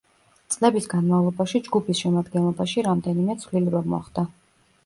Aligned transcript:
წლების 0.53 0.87
განმავლობაში 0.93 1.61
ჯგუფის 1.69 2.01
შემადგენლობაში 2.05 2.85
რამდენიმე 2.89 3.39
ცვლილება 3.45 3.87
მოხდა. 3.95 4.29